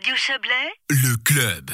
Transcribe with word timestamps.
Radio 0.00 0.16
Chablais, 0.16 0.72
Le 0.88 1.14
club. 1.16 1.70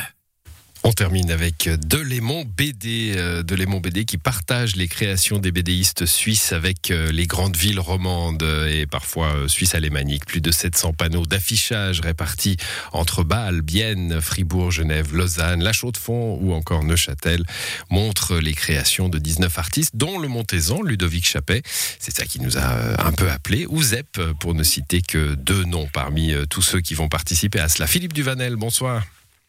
On 0.88 0.92
termine 0.92 1.32
avec 1.32 1.68
Delémont 1.68 2.44
BD, 2.44 3.14
euh, 3.16 3.42
Delémont 3.42 3.80
BD 3.80 4.04
qui 4.04 4.18
partage 4.18 4.76
les 4.76 4.86
créations 4.86 5.40
des 5.40 5.50
BDistes 5.50 6.06
suisses 6.06 6.52
avec 6.52 6.92
euh, 6.92 7.10
les 7.10 7.26
grandes 7.26 7.56
villes 7.56 7.80
romandes 7.80 8.44
et 8.70 8.86
parfois 8.86 9.34
euh, 9.34 9.48
suisses 9.48 9.74
alémaniques. 9.74 10.26
Plus 10.26 10.40
de 10.40 10.52
700 10.52 10.92
panneaux 10.92 11.26
d'affichage 11.26 11.98
répartis 11.98 12.56
entre 12.92 13.24
Bâle, 13.24 13.62
Bienne, 13.62 14.20
Fribourg, 14.20 14.70
Genève, 14.70 15.12
Lausanne, 15.12 15.60
La 15.60 15.72
Chaux-de-Fonds 15.72 16.38
ou 16.40 16.52
encore 16.52 16.84
Neuchâtel 16.84 17.42
montrent 17.90 18.38
les 18.38 18.54
créations 18.54 19.08
de 19.08 19.18
19 19.18 19.58
artistes, 19.58 19.96
dont 19.96 20.20
le 20.20 20.28
Montaisan, 20.28 20.82
Ludovic 20.82 21.26
Chappet. 21.26 21.62
C'est 21.98 22.16
ça 22.16 22.26
qui 22.26 22.38
nous 22.40 22.58
a 22.58 23.04
un 23.04 23.10
peu 23.10 23.28
appelé, 23.28 23.66
ou 23.68 23.82
ZEP, 23.82 24.20
pour 24.38 24.54
ne 24.54 24.62
citer 24.62 25.02
que 25.02 25.34
deux 25.34 25.64
noms 25.64 25.88
parmi 25.92 26.32
tous 26.48 26.62
ceux 26.62 26.80
qui 26.80 26.94
vont 26.94 27.08
participer 27.08 27.58
à 27.58 27.68
cela. 27.68 27.88
Philippe 27.88 28.12
Duvanel, 28.12 28.54
bonsoir. 28.54 29.02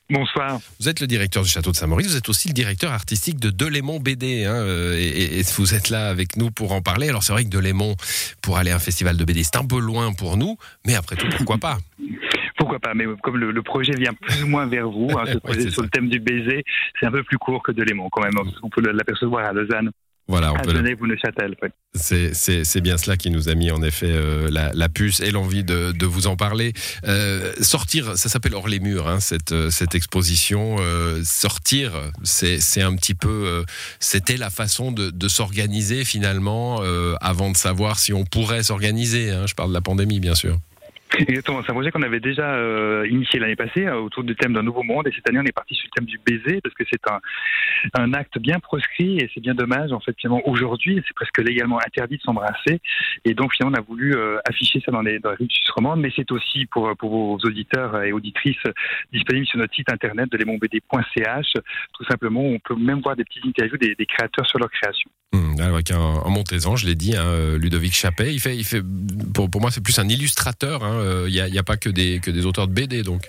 Bonsoir. 0.09 0.59
Vous 0.79 0.87
êtes 0.87 1.01
le 1.01 1.07
directeur 1.07 1.43
du 1.43 1.49
château 1.49 1.71
de 1.71 1.75
Saint-Maurice, 1.75 2.07
vous 2.07 2.15
êtes 2.15 2.29
aussi 2.29 2.47
le 2.47 2.53
directeur 2.53 2.93
artistique 2.93 3.39
de 3.41 3.49
Delémont 3.49 3.99
BD, 3.99 4.45
hein, 4.45 4.53
euh, 4.55 4.95
et, 4.97 5.01
et- 5.05 5.39
et 5.39 5.43
vous 5.57 5.73
êtes 5.73 5.89
là 5.89 6.07
avec 6.09 6.37
nous 6.37 6.49
pour 6.49 6.71
en 6.71 6.81
parler. 6.81 7.09
Alors 7.09 7.23
c'est 7.23 7.33
vrai 7.33 7.43
que 7.43 7.49
Delémont, 7.49 7.95
pour 8.41 8.57
aller 8.57 8.71
à 8.71 8.77
un 8.77 8.79
festival 8.79 9.17
de 9.17 9.25
BD, 9.25 9.43
c'est 9.43 9.57
un 9.57 9.65
peu 9.65 9.79
loin 9.79 10.13
pour 10.13 10.37
nous, 10.37 10.55
mais 10.85 10.95
après 10.95 11.17
tout, 11.17 11.27
pourquoi 11.35 11.57
pas? 11.57 11.77
Pourquoi 12.57 12.79
pas? 12.79 12.93
Mais 12.95 13.03
comme 13.21 13.37
le, 13.37 13.51
le 13.51 13.61
projet 13.63 13.93
vient 13.97 14.13
plus 14.13 14.43
ou 14.43 14.47
moins 14.47 14.65
vers 14.65 14.89
vous, 14.89 15.09
hein, 15.11 15.25
ce 15.33 15.37
projet 15.39 15.61
sur 15.63 15.73
ça. 15.75 15.81
le 15.83 15.89
thème 15.89 16.07
du 16.07 16.19
baiser, 16.21 16.63
c'est 16.99 17.05
un 17.05 17.11
peu 17.11 17.23
plus 17.23 17.37
court 17.37 17.61
que 17.61 17.73
de 17.73 17.83
l'aimant 17.83 18.07
quand 18.09 18.23
même. 18.23 18.33
On 18.63 18.69
peut 18.69 18.81
l'apercevoir 18.81 19.45
à 19.45 19.51
Lausanne, 19.51 19.91
Voilà, 20.27 20.51
on 20.51 20.57
à 20.57 20.61
peut 20.61 20.73
le- 20.73 20.95
ou 21.01 21.07
Neuchâtel. 21.07 21.55
ouais. 21.61 21.69
c'est 21.93 22.33
c'est- 22.33 22.63
c'est 22.65 22.81
bien 22.81 22.97
cela 22.97 23.15
qui 23.15 23.29
nous 23.29 23.47
a 23.49 23.55
mis 23.55 23.71
en 23.71 23.81
effet 23.81 24.09
euh, 24.09 24.49
la, 24.51 24.71
la 24.73 24.89
puce 24.89 25.21
et 25.21 25.31
l'envie 25.31 25.63
de, 25.63 25.91
de 25.93 26.05
vous 26.05 26.27
en 26.27 26.35
parler. 26.35 26.73
Euh, 27.05 27.53
sortir, 27.61 28.17
ça 28.17 28.27
s'appelle 28.29 28.53
hors 28.53 28.67
les 28.67 28.79
murs, 28.81 29.07
hein, 29.07 29.19
cette, 29.21 29.51
euh, 29.53 29.69
cette 29.69 29.95
exposition. 29.95 30.75
Euh, 30.79 31.21
sortir, 31.23 31.93
c'est 32.23 32.59
c'est 32.59 32.81
un 32.81 32.95
petit 32.95 33.15
peu, 33.15 33.29
euh, 33.29 33.63
c'était 33.99 34.37
la 34.37 34.49
façon 34.49 34.91
de, 34.91 35.09
de 35.11 35.27
s'organiser 35.27 36.03
finalement 36.03 36.79
euh, 36.81 37.15
avant 37.21 37.49
de 37.51 37.57
savoir 37.57 37.97
si 37.99 38.11
on 38.13 38.25
pourrait 38.25 38.63
s'organiser. 38.63 39.31
hein. 39.31 39.45
je 39.47 39.53
parle 39.55 39.69
de 39.69 39.73
la 39.75 39.81
pandémie, 39.81 40.19
bien 40.19 40.35
sûr. 40.35 40.57
Exactement, 41.19 41.61
c'est 41.63 41.71
un 41.71 41.73
projet 41.73 41.91
qu'on 41.91 42.01
avait 42.01 42.19
déjà 42.19 42.55
euh, 42.55 43.07
initié 43.09 43.39
l'année 43.39 43.55
passée 43.55 43.85
euh, 43.85 43.95
autour 43.95 44.23
du 44.23 44.35
thème 44.35 44.53
d'un 44.53 44.63
nouveau 44.63 44.83
monde 44.83 45.07
et 45.07 45.11
cette 45.13 45.27
année 45.29 45.39
on 45.39 45.45
est 45.45 45.53
parti 45.53 45.73
sur 45.73 45.87
le 45.87 45.91
thème 45.95 46.05
du 46.05 46.17
baiser 46.17 46.59
parce 46.61 46.75
que 46.75 46.83
c'est 46.91 46.99
un, 47.09 47.19
un 47.93 48.13
acte 48.13 48.37
bien 48.39 48.59
proscrit 48.59 49.17
et 49.19 49.29
c'est 49.33 49.39
bien 49.39 49.55
dommage 49.55 49.93
en 49.93 50.01
fait 50.01 50.13
finalement 50.19 50.41
aujourd'hui 50.45 51.01
c'est 51.07 51.13
presque 51.13 51.37
légalement 51.37 51.79
interdit 51.79 52.17
de 52.17 52.21
s'embrasser 52.23 52.81
et 53.23 53.33
donc 53.33 53.53
finalement 53.53 53.77
on 53.77 53.81
a 53.81 53.85
voulu 53.85 54.15
euh, 54.15 54.37
afficher 54.49 54.81
ça 54.85 54.91
dans 54.91 55.01
les, 55.01 55.19
dans 55.19 55.31
les 55.31 55.37
rues 55.37 55.47
romandes 55.73 56.01
mais 56.01 56.11
c'est 56.13 56.29
aussi 56.31 56.65
pour, 56.65 56.93
vos 57.01 57.37
auditeurs 57.37 58.03
et 58.03 58.11
auditrices 58.11 58.57
disponible 59.13 59.45
sur 59.45 59.59
notre 59.59 59.73
site 59.73 59.91
internet 59.91 60.29
de 60.29 60.37
lesmonbd.ch 60.37 61.53
tout 61.93 62.03
simplement 62.09 62.41
on 62.41 62.59
peut 62.59 62.75
même 62.75 62.99
voir 62.99 63.15
des 63.15 63.23
petites 63.23 63.45
interviews 63.45 63.77
des, 63.77 63.95
des 63.95 64.05
créateurs 64.05 64.45
sur 64.45 64.59
leur 64.59 64.69
création. 64.69 65.09
Hum, 65.33 65.59
avec 65.59 65.91
un, 65.91 65.99
un 65.99 66.29
Montaisan, 66.29 66.77
je 66.77 66.85
l'ai 66.85 66.95
dit, 66.95 67.15
hein, 67.15 67.25
euh, 67.25 67.57
Ludovic 67.57 67.93
Chappet. 67.93 68.33
Il 68.33 68.39
fait, 68.39 68.55
il 68.55 68.63
fait, 68.63 68.81
pour, 69.33 69.49
pour 69.49 69.59
moi, 69.59 69.71
c'est 69.71 69.81
plus 69.81 69.99
un 69.99 70.07
illustrateur. 70.07 70.83
hein, 70.83 70.93
euh, 70.93 71.25
Il 71.27 71.33
n'y 71.33 71.57
a, 71.57 71.59
a 71.59 71.63
pas 71.63 71.75
que 71.77 71.89
des, 71.89 72.19
que 72.21 72.31
des 72.31 72.45
auteurs 72.45 72.67
de 72.67 72.73
BD, 72.73 73.03
donc. 73.03 73.27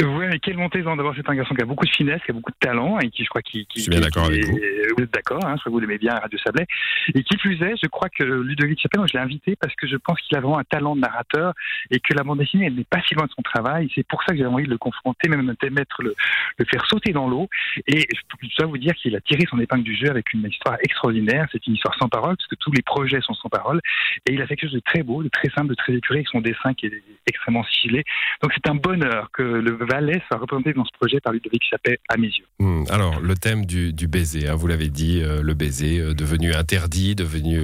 Oui, 0.00 0.26
mais 0.28 0.38
quel 0.40 0.56
Montaisan 0.56 0.96
D'abord, 0.96 1.14
c'est 1.16 1.28
un 1.28 1.34
garçon 1.36 1.54
qui 1.54 1.62
a 1.62 1.66
beaucoup 1.66 1.84
de 1.84 1.90
finesse, 1.90 2.20
qui 2.24 2.32
a 2.32 2.34
beaucoup 2.34 2.50
de 2.50 2.56
talent 2.58 2.98
et 2.98 3.10
qui, 3.10 3.22
je 3.22 3.28
crois, 3.28 3.42
qui. 3.42 3.64
qui 3.66 3.78
Je 3.78 3.82
suis 3.82 3.90
bien 3.90 4.00
d'accord 4.00 4.24
avec 4.26 4.42
est- 4.44 4.50
vous. 4.50 4.58
Vous 4.96 5.02
êtes 5.04 5.12
d'accord, 5.14 5.44
hein, 5.44 5.54
je 5.56 5.60
crois 5.60 5.70
que 5.70 5.70
vous 5.70 5.80
l'aimez 5.80 5.98
bien, 5.98 6.14
Radio 6.14 6.38
Sablé. 6.38 6.66
Et 7.14 7.22
qui 7.22 7.36
plus 7.36 7.60
est, 7.62 7.74
je 7.82 7.88
crois 7.88 8.08
que 8.08 8.22
Ludovic 8.24 8.80
Chappelle, 8.80 9.00
moi, 9.00 9.06
je 9.12 9.16
l'ai 9.16 9.22
invité 9.22 9.56
parce 9.60 9.74
que 9.76 9.86
je 9.86 9.96
pense 9.96 10.20
qu'il 10.20 10.36
a 10.36 10.40
vraiment 10.40 10.58
un 10.58 10.64
talent 10.64 10.94
de 10.96 11.00
narrateur 11.00 11.52
et 11.90 12.00
que 12.00 12.12
la 12.14 12.22
bande 12.24 12.38
dessinée, 12.38 12.66
elle 12.66 12.74
n'est 12.74 12.84
pas 12.84 13.00
si 13.06 13.14
loin 13.14 13.24
de 13.26 13.30
son 13.30 13.42
travail. 13.42 13.88
C'est 13.94 14.06
pour 14.06 14.22
ça 14.24 14.32
que 14.32 14.38
j'ai 14.38 14.46
envie 14.46 14.64
de 14.64 14.70
le 14.70 14.78
confronter, 14.78 15.28
même 15.28 15.46
de 15.46 15.68
mettre 15.70 16.02
le, 16.02 16.14
le 16.58 16.64
faire 16.64 16.84
sauter 16.86 17.12
dans 17.12 17.28
l'eau. 17.28 17.48
Et 17.86 18.00
je 18.00 18.48
dois 18.58 18.66
vous 18.66 18.78
dire 18.78 18.94
qu'il 18.94 19.14
a 19.16 19.20
tiré 19.20 19.44
son 19.48 19.58
épingle 19.60 19.84
du 19.84 19.96
jeu 19.96 20.08
avec 20.10 20.32
une 20.32 20.44
histoire 20.46 20.76
extraordinaire. 20.82 21.46
C'est 21.52 21.66
une 21.66 21.74
histoire 21.74 21.94
sans 21.98 22.08
parole, 22.08 22.36
parce 22.36 22.48
que 22.48 22.56
tous 22.56 22.72
les 22.72 22.82
projets 22.82 23.20
sont 23.20 23.34
sans 23.34 23.48
parole. 23.48 23.80
Et 24.28 24.32
il 24.34 24.42
a 24.42 24.46
fait 24.46 24.56
quelque 24.56 24.70
chose 24.70 24.74
de 24.78 24.84
très 24.84 25.02
beau, 25.02 25.22
de 25.22 25.28
très 25.28 25.50
simple, 25.50 25.68
de 25.68 25.74
très 25.74 25.92
épuré, 25.94 26.18
avec 26.18 26.28
son 26.28 26.40
dessin 26.40 26.74
qui 26.74 26.86
est 26.86 27.02
extrêmement 27.26 27.64
stylé. 27.64 28.04
Donc 28.42 28.52
c'est 28.54 28.68
un 28.70 28.74
bonheur 28.74 29.30
que 29.32 29.42
le 29.42 29.83
Valais 29.84 30.20
soit 30.28 30.38
représenté 30.38 30.72
dans 30.72 30.84
ce 30.84 30.90
projet 30.98 31.20
par 31.20 31.32
Ludovic 31.32 31.62
Chappet, 31.68 31.98
à 32.08 32.16
mes 32.16 32.28
yeux. 32.28 32.44
Hum, 32.60 32.84
Alors, 32.90 33.20
le 33.20 33.34
thème 33.36 33.66
du, 33.66 33.92
du 33.92 34.06
baiser, 34.08 34.48
hein, 34.48 34.54
vous 34.54 34.66
l'avez 34.66 34.88
dit, 34.88 35.22
euh, 35.22 35.42
le 35.42 35.54
baiser 35.54 35.98
euh, 36.00 36.14
devenu 36.14 36.54
interdit, 36.54 37.14
devenu 37.14 37.62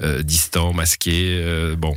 euh, 0.00 0.22
distant, 0.22 0.72
masqué. 0.72 1.42
bon, 1.78 1.94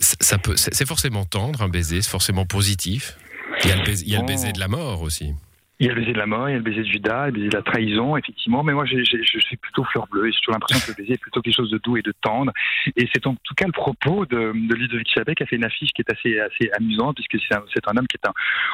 ça 0.00 0.38
peut, 0.38 0.56
c'est 0.56 0.86
forcément 0.86 1.24
tendre 1.24 1.62
un 1.62 1.68
baiser, 1.68 2.02
c'est 2.02 2.10
forcément 2.10 2.44
positif. 2.46 3.16
Il 3.64 3.70
y 3.70 3.72
a 3.72 3.76
le 3.76 3.84
baiser, 3.84 4.04
il 4.06 4.12
y 4.12 4.16
a 4.16 4.18
le 4.18 4.24
Oh. 4.24 4.26
baiser 4.26 4.52
de 4.52 4.60
la 4.60 4.68
mort 4.68 5.02
aussi. 5.02 5.32
Il 5.78 5.86
y 5.86 5.90
a 5.90 5.94
le 5.94 6.00
baiser 6.00 6.12
de 6.14 6.18
la 6.18 6.26
mort, 6.26 6.48
il 6.48 6.52
y 6.52 6.54
a 6.54 6.58
le 6.58 6.62
baiser 6.62 6.82
de 6.82 6.88
Judas, 6.88 7.26
le 7.26 7.32
baiser 7.32 7.48
de 7.48 7.56
la 7.56 7.62
trahison, 7.62 8.16
effectivement. 8.16 8.62
Mais 8.62 8.72
moi, 8.72 8.86
je 8.86 9.02
suis 9.04 9.56
plutôt 9.56 9.84
fleur 9.84 10.06
bleue. 10.10 10.30
J'ai 10.30 10.38
toujours 10.38 10.54
l'impression 10.54 10.80
que 10.80 10.96
le 10.96 11.02
baiser 11.02 11.14
est 11.14 11.20
plutôt 11.20 11.42
quelque 11.42 11.54
chose 11.54 11.70
de 11.70 11.78
doux 11.78 11.96
et 11.98 12.02
de 12.02 12.12
tendre. 12.22 12.52
Et 12.96 13.06
c'est 13.12 13.26
en 13.26 13.34
tout 13.34 13.54
cas 13.54 13.66
le 13.66 13.72
propos 13.72 14.24
de, 14.24 14.52
de 14.54 14.74
Ludovic 14.74 15.08
Chappet 15.12 15.34
qui 15.34 15.42
a 15.42 15.46
fait 15.46 15.56
une 15.56 15.64
affiche 15.64 15.90
qui 15.90 16.02
est 16.02 16.10
assez, 16.10 16.70
amusante, 16.76 17.16
puisque 17.16 17.44
c'est 17.46 17.54
un, 17.88 17.96
homme 17.96 18.06
qui 18.06 18.16
est 18.16 18.28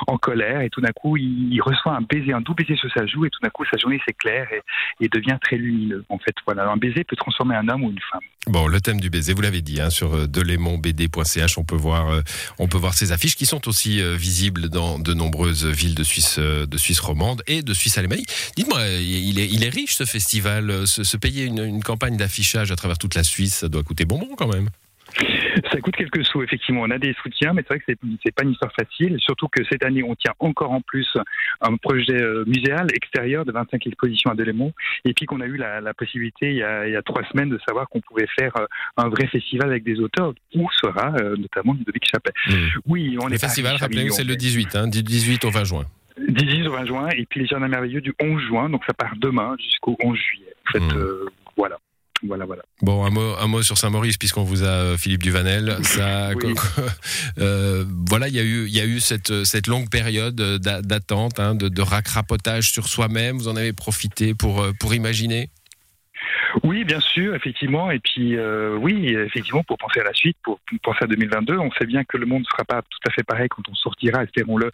en 0.06 0.16
colère. 0.16 0.60
Et 0.60 0.70
tout 0.70 0.80
d'un 0.80 0.92
coup, 0.92 1.16
il, 1.16 1.52
il 1.52 1.60
reçoit 1.60 1.92
un 1.92 2.02
baiser, 2.02 2.32
un 2.32 2.40
doux 2.40 2.54
baiser 2.54 2.76
sur 2.76 2.90
sa 2.92 3.04
joue. 3.06 3.24
Et 3.24 3.30
tout 3.30 3.40
d'un 3.42 3.50
coup, 3.50 3.64
sa 3.64 3.78
journée 3.78 4.00
s'éclaire 4.06 4.46
et, 4.52 5.04
et 5.04 5.08
devient 5.08 5.38
très 5.42 5.56
lumineux. 5.56 6.04
En 6.08 6.19
fait, 6.19 6.34
voilà. 6.46 6.70
Un 6.70 6.76
baiser 6.76 7.02
peut 7.04 7.16
transformer 7.16 7.56
un 7.56 7.69
homme 7.69 7.82
ou 7.84 7.90
une 7.90 8.00
femme. 8.12 8.20
Bon, 8.48 8.66
le 8.66 8.80
thème 8.80 9.00
du 9.00 9.08
baiser, 9.08 9.34
vous 9.34 9.42
l'avez 9.42 9.62
dit, 9.62 9.80
hein, 9.80 9.88
sur 9.88 10.14
euh, 10.14 10.26
delémontbd.ch, 10.26 11.58
on 11.58 11.64
peut 11.64 11.76
voir, 11.76 12.10
euh, 12.10 12.22
on 12.58 12.66
peut 12.66 12.76
voir 12.76 12.92
ces 12.92 13.12
affiches 13.12 13.36
qui 13.36 13.46
sont 13.46 13.69
aussi 13.69 14.00
euh, 14.00 14.16
visibles 14.16 14.69
dans 14.69 14.98
de 14.98 15.14
nombreuses 15.14 15.64
villes 15.64 15.94
de 15.94 16.02
Suisse 16.02 16.40
romande 17.00 17.42
et 17.47 17.62
de 17.62 17.72
Suisse 17.75 17.97
alémanique. 17.98 18.28
Dites-moi, 18.56 18.80
il 18.88 19.38
est, 19.38 19.47
il 19.48 19.64
est 19.64 19.69
riche 19.70 19.94
ce 19.94 20.04
festival. 20.04 20.86
Se, 20.86 21.04
se 21.04 21.16
payer 21.16 21.44
une, 21.44 21.60
une 21.64 21.82
campagne 21.82 22.16
d'affichage 22.16 22.70
à 22.72 22.76
travers 22.76 22.98
toute 22.98 23.14
la 23.14 23.22
Suisse, 23.25 23.54
ça 23.56 23.69
doit 23.69 23.82
coûter 23.82 24.04
bonbon 24.04 24.28
quand 24.36 24.53
même. 24.53 24.69
Ça 25.70 25.78
coûte 25.81 25.97
quelques 25.97 26.25
sous, 26.26 26.42
effectivement. 26.42 26.82
On 26.82 26.91
a 26.91 26.98
des 26.98 27.14
soutiens, 27.22 27.52
mais 27.52 27.62
c'est 27.62 27.75
vrai 27.75 27.78
que 27.78 27.84
c'est, 28.25 28.32
pas 28.34 28.42
une 28.44 28.52
histoire 28.52 28.72
facile. 28.78 29.16
Surtout 29.20 29.48
que 29.48 29.62
cette 29.70 29.84
année, 29.84 30.02
on 30.02 30.14
tient 30.14 30.32
encore 30.38 30.70
en 30.72 30.81
plus 30.81 31.06
un 31.60 31.76
projet 31.76 32.20
euh, 32.20 32.44
muséal 32.47 32.86
extérieur 32.94 33.44
de 33.44 33.52
25 33.52 33.86
expositions 33.86 34.31
à 34.31 34.34
Delémont. 34.34 34.72
Et 35.04 35.12
puis 35.14 35.26
qu'on 35.26 35.41
a 35.41 35.47
eu 35.47 35.56
la, 35.56 35.81
la 35.81 35.94
possibilité, 35.94 36.50
il 36.50 36.56
y, 36.56 36.62
a, 36.62 36.86
il 36.86 36.92
y 36.92 36.97
a 36.97 37.02
trois 37.02 37.22
semaines, 37.31 37.50
de 37.50 37.58
savoir 37.66 37.88
qu'on 37.88 38.00
pouvait 38.00 38.26
faire 38.38 38.52
euh, 38.58 38.66
un 38.97 39.08
vrai 39.08 39.26
festival 39.28 39.70
avec 39.70 39.84
des 39.84 39.98
auteurs, 40.00 40.32
où 40.54 40.69
sera 40.81 41.14
euh, 41.20 41.36
notamment 41.36 41.75
Ludovic 41.75 42.04
Chappet. 42.10 42.32
Oui, 42.86 43.16
on 43.20 43.26
Le 43.28 43.34
est 43.34 43.38
festival, 43.38 43.76
millions, 43.91 44.12
c'est 44.12 44.25
le 44.25 44.31
mais- 44.32 44.36
18, 44.36 44.76
hein, 44.76 44.88
du 44.88 45.02
18 45.02 45.44
au 45.44 45.50
20 45.50 45.64
juin. 45.64 45.84
Du 46.28 46.45
10 46.45 46.67
au 46.69 46.73
20 46.73 46.87
juin, 46.87 47.09
et 47.17 47.27
puis 47.27 47.41
les 47.41 47.47
Jardins 47.47 47.69
Merveilleux 47.69 48.00
du 48.00 48.15
11 48.21 48.41
juin. 48.43 48.69
Donc 48.71 48.83
ça 48.87 48.95
part 48.95 49.12
demain 49.19 49.56
jusqu'au 49.59 49.97
11 50.03 50.17
juillet. 50.17 50.55
En 50.69 50.73
fait, 50.73 50.81
Mm. 50.81 50.99
euh, 50.99 51.27
voilà. 51.56 51.78
Voilà, 52.25 52.45
voilà. 52.45 52.62
Bon, 52.83 53.05
un 53.05 53.11
mot, 53.11 53.34
un 53.41 53.49
mot 53.49 53.62
sur 53.62 53.77
Saint-Maurice, 53.77 54.17
puisqu'on 54.17 54.45
vous 54.45 54.62
a, 54.62 54.67
euh, 54.69 54.97
Philippe 54.97 55.25
Duvanel. 55.25 55.77
Ça, 55.83 56.31
Oui. 56.37 56.55
euh, 57.39 57.84
voilà, 58.09 58.28
il 58.28 58.34
y 58.34 58.39
a 58.39 58.45
eu, 58.45 58.67
il 58.67 58.73
y 58.77 58.81
a 58.81 58.84
eu 58.84 59.00
cette, 59.00 59.45
cette 59.45 59.67
longue 59.67 59.91
période 59.91 60.37
d'a- 60.37 60.83
d'attente, 60.83 61.41
hein, 61.41 61.56
de, 61.56 61.69
de 61.69 61.83
racrapotage 61.83 62.71
sur 62.71 62.87
soi-même. 62.87 63.39
Vous 63.39 63.49
en 63.49 63.56
avez 63.56 63.73
profité 63.73 64.34
pour, 64.34 64.65
pour 64.79 64.94
imaginer? 64.94 65.50
Oui, 66.64 66.84
bien 66.84 67.00
sûr, 67.00 67.34
effectivement. 67.34 67.90
Et 67.90 67.98
puis, 67.98 68.36
euh, 68.36 68.76
oui, 68.76 69.08
effectivement, 69.14 69.62
pour 69.64 69.78
penser 69.78 70.00
à 70.00 70.04
la 70.04 70.12
suite, 70.12 70.36
pour 70.42 70.60
pour 70.66 70.78
penser 70.80 71.04
à 71.04 71.06
2022, 71.06 71.56
on 71.58 71.70
sait 71.72 71.86
bien 71.86 72.04
que 72.04 72.16
le 72.16 72.26
monde 72.26 72.40
ne 72.42 72.46
sera 72.46 72.64
pas 72.64 72.82
tout 72.82 72.98
à 73.06 73.10
fait 73.10 73.22
pareil 73.22 73.48
quand 73.48 73.62
on 73.70 73.74
sortira, 73.74 74.22
espérons-le, 74.24 74.66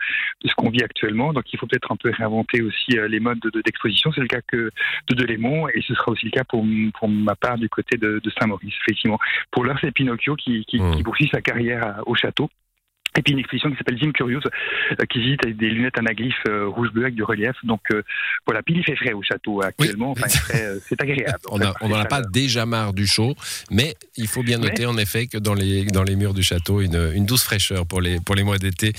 de 0.43 0.49
ce 0.49 0.55
qu'on 0.55 0.71
vit 0.71 0.83
actuellement. 0.83 1.33
Donc, 1.33 1.53
il 1.53 1.59
faut 1.59 1.67
peut-être 1.67 1.91
un 1.93 1.97
peu 1.97 2.11
réinventer 2.11 2.63
aussi 2.63 2.99
euh, 2.99 3.09
les 3.09 3.21
modes 3.21 3.41
de- 3.41 3.61
d'exposition. 3.63 4.13
C'est 4.13 4.21
le 4.21 4.27
cas 4.29 4.41
que 4.47 4.71
de 5.09 5.15
Delémont 5.15 5.69
et 5.69 5.81
ce 5.83 5.95
sera 5.95 6.13
aussi 6.13 6.27
le 6.27 6.31
cas 6.33 6.45
pour, 6.45 6.65
pour 6.99 7.09
ma 7.09 7.35
part 7.37 7.59
du 7.59 7.69
côté 7.69 7.97
de, 7.97 8.21
de 8.23 8.31
Saint-Maurice, 8.39 8.75
effectivement. 8.87 9.19
Pour 9.51 9.65
l'heure, 9.65 9.79
c'est 9.81 9.91
Pinocchio 9.93 10.37
qui, 10.37 10.65
qui, 10.67 10.81
Mm. 10.81 10.97
qui 10.97 11.03
poursuit 11.03 11.29
sa 11.29 11.41
carrière 11.41 11.85
à- 11.87 12.09
au 12.09 12.15
château. 12.15 12.49
Et 13.19 13.23
puis 13.23 13.33
une 13.33 13.41
exposition 13.41 13.71
qui 13.71 13.77
s'appelle 13.77 13.99
Jim 13.99 14.13
Curious, 14.13 14.41
euh, 14.47 15.05
qui 15.11 15.19
visite 15.21 15.45
avec 15.45 15.57
des 15.57 15.69
lunettes 15.71 15.99
anaglyphes 15.99 16.35
euh, 16.49 16.69
rouge-bleu 16.69 17.03
avec 17.03 17.15
du 17.17 17.25
relief. 17.25 17.57
Donc 17.65 17.81
euh, 17.93 18.03
voilà, 18.47 18.63
puis 18.63 18.75
il 18.79 18.85
fait 18.85 18.95
frais 18.97 19.13
au 19.13 19.23
château 19.23 19.61
actuellement. 19.63 20.13
Enfin, 20.13 20.27
euh, 20.55 20.79
c'est 20.89 21.01
agréable. 21.03 21.39
On 21.51 21.61
a- 21.61 21.75
n'en 21.89 21.99
a 21.99 22.05
pas 22.05 22.23
déjà 22.23 22.65
marre 22.65 22.93
du 22.95 23.07
chaud, 23.07 23.35
mais 23.71 23.97
il 24.17 24.29
faut 24.29 24.43
bien 24.43 24.59
Mais- 24.59 24.69
noter 24.69 24.87
en 24.87 24.97
effet 24.97 25.27
que 25.27 25.37
dans 25.39 25.55
les, 25.55 25.85
dans 25.87 26.05
les 26.05 26.15
murs 26.17 26.33
du 26.35 26.43
château, 26.43 26.81
une, 26.81 27.11
une 27.15 27.27
douce 27.27 27.43
fraîcheur 27.43 27.87
pour 27.87 28.01
les, 28.01 28.21
pour 28.21 28.35
les 28.37 28.45
mois 28.45 28.59
d'été, 28.59 28.93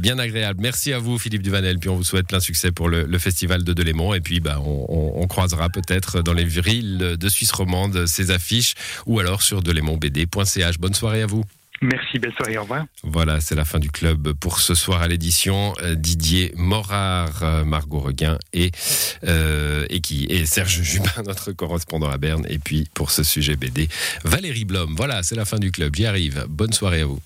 bien 0.00 0.18
agréable. 0.18 0.60
Merci 0.60 0.92
à 0.92 0.98
vous, 0.98 1.18
Philippe 1.18 1.42
Duvanel, 1.42 1.78
puis 1.78 1.88
on 1.88 1.96
vous 1.96 2.04
souhaite 2.04 2.28
plein 2.28 2.40
succès 2.40 2.70
pour 2.70 2.88
le, 2.88 3.04
le 3.04 3.18
festival 3.18 3.64
de 3.64 3.72
Delémont, 3.72 4.12
et 4.14 4.20
puis 4.20 4.40
bah, 4.40 4.58
on, 4.60 4.86
on- 4.88 5.22
on 5.22 5.26
croisera 5.26 5.68
peut-être 5.70 6.20
dans 6.22 6.32
les 6.34 6.44
villes 6.44 7.16
de 7.18 7.28
Suisse 7.28 7.52
romande 7.52 8.06
ces 8.06 8.30
affiches, 8.30 8.74
ou 9.06 9.20
alors 9.20 9.40
sur 9.42 9.62
delémontbd.ch. 9.62 10.78
Bonne 10.78 10.94
soirée 10.94 11.22
à 11.22 11.26
vous. 11.26 11.44
Merci, 11.82 12.18
belle 12.18 12.32
soirée, 12.34 12.56
au 12.56 12.62
revoir. 12.62 12.84
Voilà, 13.02 13.40
c'est 13.40 13.54
la 13.54 13.64
fin 13.64 13.78
du 13.78 13.90
club 13.90 14.32
pour 14.34 14.60
ce 14.60 14.74
soir 14.74 15.02
à 15.02 15.08
l'édition. 15.08 15.74
Euh, 15.82 15.94
Didier 15.94 16.52
Morard, 16.56 17.42
euh, 17.42 17.64
Margot 17.64 18.00
Reguin 18.00 18.38
et, 18.52 18.70
euh, 19.24 19.84
et 19.90 20.00
qui 20.00 20.24
et 20.26 20.46
Serge 20.46 20.82
Jubin, 20.82 21.10
notre 21.26 21.52
correspondant 21.52 22.08
à 22.08 22.16
Berne. 22.16 22.46
Et 22.48 22.58
puis 22.58 22.88
pour 22.94 23.10
ce 23.10 23.22
sujet 23.22 23.56
BD, 23.56 23.88
Valérie 24.24 24.64
Blom. 24.64 24.94
Voilà, 24.96 25.22
c'est 25.22 25.34
la 25.34 25.44
fin 25.44 25.58
du 25.58 25.70
club. 25.72 25.94
J'y 25.94 26.06
arrive. 26.06 26.46
Bonne 26.48 26.72
soirée 26.72 27.02
à 27.02 27.06
vous. 27.06 27.20